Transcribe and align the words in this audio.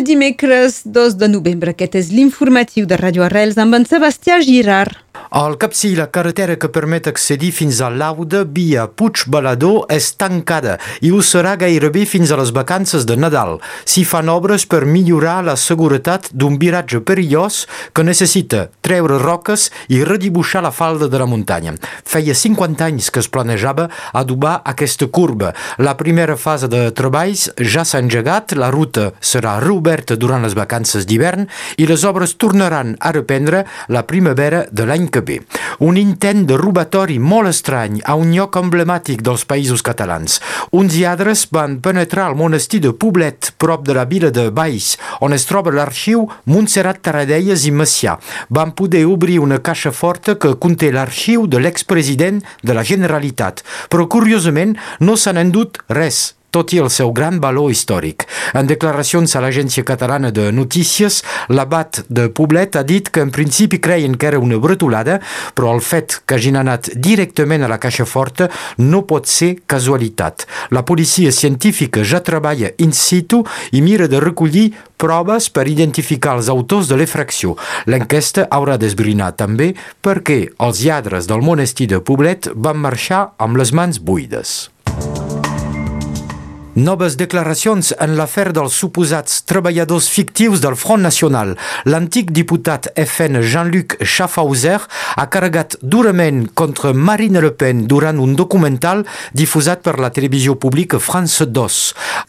el 0.00 0.04
dimecres 0.04 0.82
2 0.84 1.18
de 1.18 1.28
novembre. 1.28 1.74
Aquest 1.74 1.94
és 1.98 2.08
l'informatiu 2.14 2.86
de 2.88 2.96
Radio 2.96 3.24
Arrels 3.26 3.58
amb 3.60 3.76
en 3.76 3.84
Sebastià 3.84 4.40
Girard. 4.40 4.96
Al 5.30 5.56
capcí, 5.60 5.92
la 5.94 6.08
carretera 6.10 6.56
que 6.58 6.70
permet 6.72 7.06
accedir 7.10 7.50
fins 7.52 7.80
a 7.82 7.90
l'Auda 7.90 8.42
via 8.48 8.86
Puig 8.88 9.26
Balador 9.30 9.84
és 9.92 10.08
tancada 10.16 10.78
i 11.04 11.10
ho 11.12 11.20
serà 11.22 11.56
gairebé 11.60 12.06
fins 12.08 12.32
a 12.32 12.38
les 12.40 12.52
vacances 12.56 13.04
de 13.06 13.18
Nadal. 13.18 13.58
S'hi 13.84 14.06
fan 14.08 14.30
obres 14.32 14.64
per 14.66 14.86
millorar 14.88 15.40
la 15.44 15.56
seguretat 15.60 16.30
d'un 16.32 16.56
viratge 16.62 17.02
perillós 17.04 17.66
que 17.92 18.06
necessita 18.06 18.68
treure 18.90 19.20
roques 19.22 19.68
i 19.92 20.02
redibuixar 20.02 20.64
la 20.64 20.72
falda 20.74 21.06
de 21.06 21.18
la 21.20 21.28
muntanya. 21.30 21.76
Feia 22.02 22.34
50 22.34 22.88
anys 22.88 23.10
que 23.14 23.22
es 23.22 23.28
planejava 23.30 23.86
adobar 24.18 24.56
aquesta 24.66 25.06
curva. 25.06 25.52
La 25.78 25.94
primera 26.00 26.34
fase 26.36 26.66
de 26.70 26.88
treballs 26.96 27.46
ja 27.62 27.84
s'ha 27.86 28.00
engegat, 28.02 28.56
la 28.58 28.72
ruta 28.74 29.12
serà 29.22 29.58
reoberta 29.62 30.16
durant 30.18 30.42
les 30.42 30.56
vacances 30.58 31.06
d'hivern 31.06 31.46
i 31.78 31.86
les 31.86 32.02
obres 32.08 32.34
tornaran 32.34 32.96
a 32.98 33.12
reprendre 33.14 33.62
la 33.88 34.02
primavera 34.10 34.64
de 34.72 34.88
l'any 34.88 35.06
que 35.06 35.22
bé. 35.22 35.38
Un 35.86 36.00
intent 36.00 36.42
de 36.48 36.58
robatori 36.58 37.20
molt 37.22 37.52
estrany 37.52 38.00
a 38.02 38.16
un 38.18 38.34
lloc 38.34 38.58
emblemàtic 38.58 39.22
dels 39.22 39.46
països 39.46 39.86
catalans. 39.86 40.40
Uns 40.74 40.98
lladres 40.98 41.46
van 41.54 41.78
penetrar 41.84 42.26
al 42.26 42.38
monestir 42.38 42.82
de 42.82 42.90
Poblet, 42.90 43.52
prop 43.62 43.86
de 43.86 43.94
la 43.94 44.04
vila 44.10 44.32
de 44.34 44.48
Baix, 44.50 44.96
on 45.22 45.36
es 45.36 45.46
troba 45.46 45.70
l'arxiu 45.74 46.26
Montserrat 46.50 47.00
Taradelles 47.06 47.68
i 47.70 47.74
Macià. 47.74 48.18
Van 48.50 48.74
poder 48.80 49.04
obrir 49.04 49.38
una 49.44 49.60
caixa 49.60 49.92
forta 49.92 50.38
que 50.40 50.54
conté 50.64 50.88
l'arxiu 50.94 51.44
de 51.46 51.60
l'expresident 51.60 52.40
de 52.64 52.72
la 52.72 52.86
Generalitat, 52.90 53.60
però 53.92 54.08
curiosament 54.08 54.76
no 55.04 55.20
s'han 55.20 55.44
endut 55.44 55.82
res 55.92 56.30
tot 56.50 56.74
i 56.74 56.80
el 56.82 56.90
seu 56.90 57.12
gran 57.16 57.40
valor 57.40 57.70
històric. 57.70 58.26
En 58.54 58.68
declaracions 58.70 59.34
a 59.36 59.42
l'Agència 59.44 59.86
Catalana 59.86 60.30
de 60.34 60.50
Notícies, 60.52 61.22
l'abat 61.48 62.02
de 62.08 62.28
Poblet 62.28 62.76
ha 62.76 62.84
dit 62.86 63.10
que 63.10 63.22
en 63.24 63.30
principi 63.34 63.80
creien 63.80 64.16
que 64.16 64.30
era 64.30 64.42
una 64.42 64.58
bretolada, 64.58 65.20
però 65.54 65.74
el 65.74 65.82
fet 65.84 66.20
que 66.26 66.36
hagin 66.36 66.58
anat 66.60 66.90
directament 66.96 67.64
a 67.64 67.70
la 67.70 67.80
caixa 67.82 68.06
forta 68.06 68.50
no 68.78 69.04
pot 69.06 69.30
ser 69.30 69.54
casualitat. 69.66 70.46
La 70.70 70.84
policia 70.84 71.32
científica 71.32 72.04
ja 72.04 72.20
treballa 72.20 72.72
in 72.78 72.92
situ 72.92 73.44
i 73.72 73.82
mira 73.82 74.08
de 74.10 74.20
recollir 74.20 74.70
proves 75.00 75.48
per 75.48 75.66
identificar 75.68 76.36
els 76.36 76.50
autors 76.52 76.90
de 76.90 76.98
l'efracció. 77.00 77.56
L'enquesta 77.88 78.46
haurà 78.52 78.76
d'esbrinar 78.80 79.32
també 79.40 79.72
perquè 80.04 80.42
els 80.58 80.82
lladres 80.84 81.30
del 81.30 81.44
monestir 81.46 81.88
de 81.94 82.02
Poblet 82.04 82.50
van 82.54 82.80
marxar 82.82 83.30
amb 83.38 83.60
les 83.60 83.72
mans 83.72 84.02
buides. 84.02 84.68
Noves 86.74 87.16
declaracions 87.18 87.88
en 87.98 88.12
l'afer 88.14 88.52
dels 88.54 88.76
suposats 88.78 89.40
treballadors 89.42 90.06
fictius 90.06 90.60
del 90.62 90.76
Front 90.78 91.02
Nacional. 91.02 91.56
L'antic 91.90 92.28
diputat 92.30 92.86
FN 92.94 93.40
Jean-Luc 93.42 93.96
Schaffhauser 94.06 94.76
ha 94.78 95.24
carregat 95.26 95.74
durament 95.82 96.44
contra 96.54 96.92
Marine 96.94 97.42
Le 97.42 97.50
Pen 97.50 97.88
durant 97.90 98.20
un 98.22 98.36
documental 98.38 99.02
difusat 99.34 99.82
per 99.82 99.96
la 99.98 100.12
televisió 100.14 100.54
pública 100.62 101.00
France 101.02 101.48
2. 101.50 101.80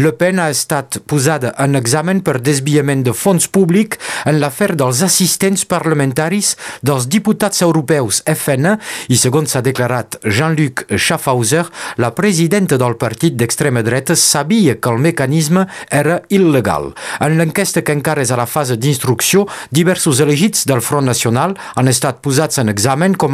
Le 0.00 0.14
Pen 0.16 0.40
ha 0.40 0.48
estat 0.48 1.02
posada 1.04 1.52
en 1.60 1.76
examen 1.76 2.24
per 2.24 2.40
desviament 2.40 3.04
de 3.04 3.12
fons 3.12 3.50
públic 3.52 3.98
en 4.24 4.40
l'afer 4.40 4.70
dels 4.72 5.04
assistents 5.04 5.66
parlamentaris 5.68 6.54
dels 6.80 7.04
diputats 7.04 7.60
europeus 7.60 8.22
FN 8.32 8.78
i, 9.12 9.20
segons 9.20 9.52
s'ha 9.52 9.60
declarat 9.60 10.16
Jean-Luc 10.24 10.86
Schaffhauser, 10.96 11.66
la 12.00 12.14
presidenta 12.16 12.80
del 12.80 12.96
partit 12.96 13.36
d'extrema 13.36 13.84
dreta 13.84 14.16
sabia 14.22 14.78
que 14.78 14.90
el 14.90 15.02
mecanisme 15.02 15.66
era 15.90 16.20
il·legal. 16.30 16.92
En 17.20 17.36
l'enquesta 17.38 17.82
que 17.82 17.94
encara 17.96 18.22
és 18.22 18.30
a 18.30 18.38
la 18.40 18.46
fase 18.46 18.78
d'instrucció, 18.78 19.46
diversos 19.70 20.22
elegits 20.22 20.66
del 20.70 20.84
Front 20.84 21.10
Nacional 21.10 21.56
han 21.74 21.90
estat 21.90 22.22
posats 22.22 22.62
en 22.62 22.70
examen 22.72 23.16
com 23.18 23.32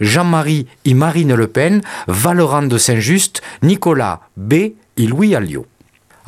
Jean-Marie 0.00 0.66
i 0.84 0.94
Marine 0.94 1.36
Le 1.36 1.48
Pen, 1.48 1.82
Valorant 2.06 2.68
de 2.68 2.78
Saint-Just, 2.78 3.42
Nicolas 3.62 4.20
B 4.34 4.74
i 4.96 5.08
Louis 5.08 5.34
Alliot. 5.34 5.77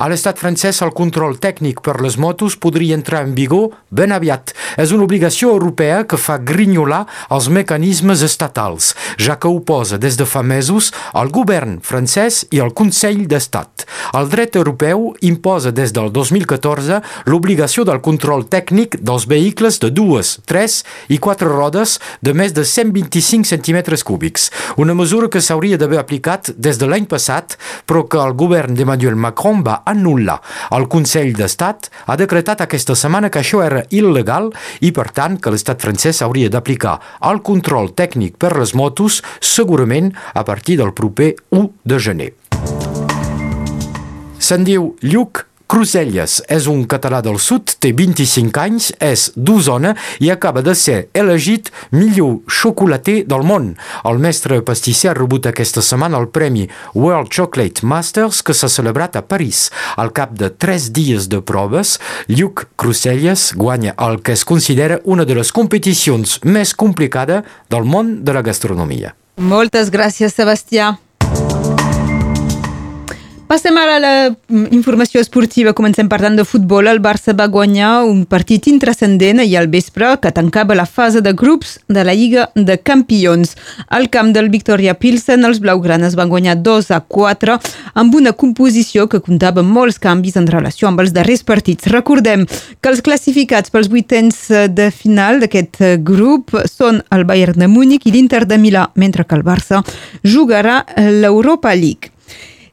A 0.00 0.06
l'estat 0.08 0.38
francès, 0.40 0.78
el 0.80 0.94
control 0.96 1.34
tècnic 1.36 1.82
per 1.84 1.98
les 2.00 2.14
motos 2.16 2.54
podria 2.56 2.96
entrar 2.96 3.18
en 3.26 3.34
vigor 3.36 3.74
ben 3.92 4.14
aviat. 4.16 4.54
És 4.80 4.94
una 4.96 5.04
obligació 5.04 5.50
europea 5.52 6.06
que 6.08 6.16
fa 6.16 6.38
grinyolar 6.40 7.02
els 7.36 7.50
mecanismes 7.52 8.22
estatals, 8.24 8.94
ja 9.20 9.36
que 9.36 9.50
ho 9.50 9.58
posa 9.60 9.98
des 10.00 10.16
de 10.16 10.24
fa 10.24 10.40
mesos 10.40 10.88
el 11.12 11.28
govern 11.28 11.82
francès 11.84 12.46
i 12.48 12.62
el 12.64 12.72
Consell 12.72 13.26
d'Estat. 13.28 13.84
El 14.16 14.30
dret 14.32 14.56
europeu 14.56 15.10
imposa 15.20 15.68
des 15.68 15.92
del 15.92 16.08
2014 16.16 17.02
l'obligació 17.28 17.84
del 17.84 18.00
control 18.00 18.46
tècnic 18.48 18.96
dels 19.04 19.28
vehicles 19.28 19.82
de 19.84 19.92
dues, 19.92 20.38
tres 20.48 20.78
i 21.12 21.20
quatre 21.20 21.52
rodes 21.52 21.98
de 22.24 22.32
més 22.32 22.56
de 22.56 22.64
125 22.64 23.44
centímetres 23.52 24.06
cúbics. 24.08 24.48
Una 24.80 24.96
mesura 24.96 25.28
que 25.28 25.44
s'hauria 25.44 25.76
d'haver 25.76 26.00
aplicat 26.00 26.54
des 26.56 26.80
de 26.80 26.88
l'any 26.88 27.04
passat, 27.04 27.58
però 27.84 28.06
que 28.08 28.24
el 28.24 28.32
govern 28.32 28.72
d'Emmanuel 28.72 29.20
Macron 29.20 29.60
va 29.60 29.82
anul·lar. 29.90 30.38
El 30.76 30.88
Consell 30.92 31.34
d'Estat 31.36 31.90
ha 32.06 32.16
decretat 32.20 32.64
aquesta 32.64 32.96
setmana 32.98 33.30
que 33.30 33.42
això 33.42 33.62
era 33.64 33.84
il·legal 33.90 34.50
i, 34.80 34.92
per 34.96 35.10
tant, 35.16 35.38
que 35.40 35.52
l'estat 35.52 35.82
francès 35.82 36.22
hauria 36.26 36.50
d'aplicar 36.52 36.98
el 37.30 37.42
control 37.46 37.92
tècnic 37.98 38.38
per 38.40 38.54
les 38.58 38.74
motos 38.78 39.20
segurament 39.40 40.12
a 40.34 40.44
partir 40.46 40.78
del 40.80 40.94
proper 40.96 41.34
1 41.50 41.68
de 41.84 41.98
gener. 41.98 42.32
Se'n 44.40 44.64
diu 44.66 44.94
Lluc 45.04 45.44
Cruselles 45.70 46.40
és 46.50 46.64
un 46.66 46.80
català 46.90 47.20
del 47.22 47.36
sud, 47.38 47.76
té 47.78 47.92
25 47.94 48.58
anys, 48.58 48.88
és 48.98 49.28
d'Osona 49.36 49.92
i 50.18 50.26
acaba 50.32 50.64
de 50.66 50.72
ser 50.74 50.96
elegit 51.14 51.68
millor 51.94 52.40
xocolater 52.50 53.20
del 53.30 53.44
món. 53.46 53.68
El 54.02 54.18
mestre 54.18 54.58
pastisser 54.66 55.12
ha 55.12 55.14
rebut 55.14 55.46
aquesta 55.46 55.84
setmana 55.86 56.18
el 56.18 56.26
premi 56.34 56.64
World 56.96 57.30
Chocolate 57.30 57.86
Masters 57.86 58.40
que 58.42 58.56
s'ha 58.56 58.66
celebrat 58.66 59.14
a 59.14 59.22
París. 59.22 59.68
Al 59.94 60.10
cap 60.16 60.32
de 60.40 60.48
tres 60.50 60.88
dies 60.96 61.28
de 61.30 61.38
proves, 61.38 62.00
Lluc 62.26 62.64
Cruselles 62.74 63.52
guanya 63.54 63.94
el 64.08 64.18
que 64.26 64.34
es 64.34 64.42
considera 64.44 64.98
una 65.04 65.22
de 65.24 65.38
les 65.38 65.54
competicions 65.54 66.40
més 66.42 66.74
complicades 66.74 67.46
del 67.70 67.86
món 67.86 68.24
de 68.24 68.34
la 68.34 68.42
gastronomia. 68.42 69.14
Moltes 69.38 69.94
gràcies, 69.94 70.34
Sebastià. 70.34 70.96
Passem 73.50 73.74
ara 73.74 73.96
a 73.96 73.98
la 73.98 74.10
informació 74.70 75.18
esportiva. 75.18 75.72
Comencem 75.74 76.06
parlant 76.06 76.36
de 76.38 76.44
futbol. 76.46 76.86
El 76.86 77.00
Barça 77.02 77.32
va 77.34 77.48
guanyar 77.50 78.04
un 78.06 78.20
partit 78.30 78.68
intrascendent 78.70 79.42
ahir 79.42 79.56
al 79.58 79.66
vespre 79.72 80.12
que 80.22 80.30
tancava 80.30 80.76
la 80.78 80.84
fase 80.86 81.18
de 81.18 81.32
grups 81.34 81.72
de 81.88 82.04
la 82.06 82.14
Lliga 82.14 82.44
de 82.54 82.76
Campions. 82.78 83.56
Al 83.88 84.06
camp 84.08 84.30
del 84.36 84.52
Victoria 84.52 84.94
Pilsen, 84.94 85.42
els 85.48 85.58
blaugranes 85.58 86.14
van 86.14 86.30
guanyar 86.30 86.60
2 86.62 86.92
a 86.94 87.00
4 87.00 87.56
amb 87.98 88.14
una 88.14 88.32
composició 88.44 89.08
que 89.10 89.18
comptava 89.18 89.66
molts 89.66 89.98
canvis 89.98 90.38
en 90.38 90.46
relació 90.46 90.86
amb 90.86 91.02
els 91.02 91.10
darrers 91.10 91.42
partits. 91.42 91.90
Recordem 91.90 92.46
que 92.46 92.92
els 92.92 93.02
classificats 93.02 93.74
pels 93.74 93.90
vuitens 93.90 94.44
de 94.46 94.88
final 94.94 95.42
d'aquest 95.42 95.82
grup 96.06 96.54
són 96.70 97.02
el 97.10 97.26
Bayern 97.26 97.58
de 97.58 97.66
Múnich 97.66 98.06
i 98.06 98.14
l'Inter 98.14 98.44
de 98.46 98.62
Milà, 98.62 98.86
mentre 98.94 99.26
que 99.26 99.34
el 99.34 99.42
Barça 99.42 99.82
jugarà 100.22 100.84
l'Europa 101.18 101.74
League. 101.74 102.09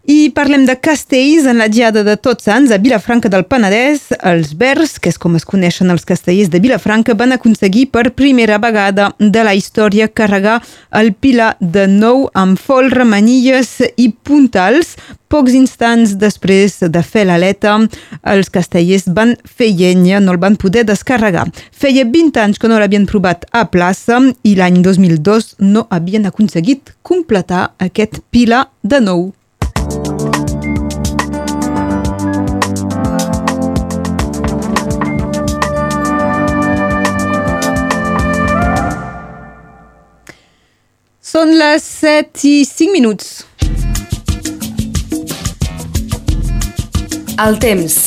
I 0.08 0.30
parlem 0.32 0.64
de 0.64 0.78
castells 0.80 1.44
en 1.52 1.58
la 1.60 1.66
diada 1.68 2.00
de 2.08 2.14
Tots 2.16 2.46
Sants 2.48 2.72
a 2.72 2.78
Vilafranca 2.80 3.28
del 3.28 3.44
Penedès. 3.44 4.06
Els 4.24 4.54
Verds, 4.56 4.94
que 5.04 5.12
és 5.12 5.18
com 5.20 5.34
es 5.36 5.44
coneixen 5.44 5.92
els 5.92 6.06
castellers 6.08 6.48
de 6.48 6.62
Vilafranca, 6.64 7.12
van 7.12 7.36
aconseguir 7.36 7.90
per 7.92 8.14
primera 8.16 8.56
vegada 8.64 9.10
de 9.20 9.42
la 9.44 9.52
història 9.52 10.08
carregar 10.08 10.62
el 10.96 11.12
pilar 11.12 11.58
de 11.60 11.84
nou 11.92 12.30
amb 12.40 12.56
folre, 12.56 13.04
manilles 13.04 13.82
i 14.00 14.08
puntals. 14.24 14.94
Pocs 15.28 15.58
instants 15.60 16.14
després 16.16 16.78
de 16.88 17.02
fer 17.04 17.26
l'aleta, 17.28 17.74
els 18.24 18.48
castellers 18.48 19.10
van 19.12 19.34
fer 19.44 19.74
llenya, 19.76 20.22
no 20.24 20.32
el 20.32 20.40
van 20.40 20.56
poder 20.56 20.86
descarregar. 20.88 21.50
Feia 21.76 22.06
20 22.08 22.46
anys 22.46 22.62
que 22.64 22.72
no 22.72 22.80
l'havien 22.80 23.10
provat 23.12 23.44
a 23.52 23.66
plaça 23.68 24.22
i 24.48 24.56
l'any 24.56 24.80
2002 24.88 25.58
no 25.68 25.84
havien 25.92 26.32
aconseguit 26.32 26.96
completar 27.04 27.74
aquest 27.90 28.22
pilar 28.32 28.70
de 28.88 29.04
nou. 29.04 29.28
Són 41.38 41.52
les 41.54 41.84
7 41.86 42.48
i 42.50 42.64
5 42.66 42.90
minuts. 42.90 43.26
El 47.44 47.60
temps. 47.62 47.98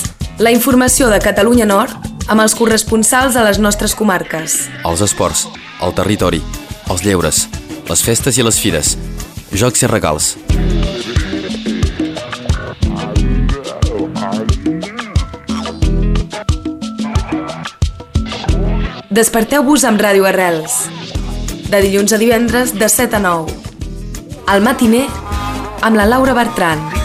La 0.43 0.51
informació 0.51 1.07
de 1.13 1.21
Catalunya 1.23 1.69
Nord 1.71 2.09
amb 2.27 2.43
els 2.43 2.57
corresponsals 2.59 3.39
a 3.39 3.45
les 3.47 3.61
nostres 3.63 3.95
comarques. 3.95 4.57
Els 4.83 5.05
esports, 5.07 5.45
el 5.79 5.95
territori, 5.95 6.43
els 6.91 7.05
lleures, 7.07 7.45
les 7.87 8.03
festes 8.03 8.35
i 8.35 8.43
les 8.43 8.59
fires, 8.59 8.97
jocs 9.55 9.87
i 9.87 9.93
regals. 9.95 10.33
Desperteu-vos 19.23 19.87
amb 19.87 20.03
Ràdio 20.03 20.27
Arrels. 20.27 20.81
De 21.71 21.79
dilluns 21.79 22.11
a 22.11 22.19
divendres, 22.19 22.73
de 22.75 22.89
7 22.91 23.15
a 23.15 23.21
9. 23.23 23.55
Al 24.51 24.65
matiner, 24.67 25.05
amb 25.87 25.95
la 26.01 26.09
Laura 26.11 26.35
Bertran. 26.35 27.00